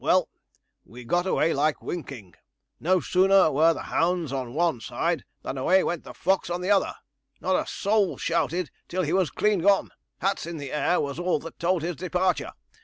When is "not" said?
7.39-7.55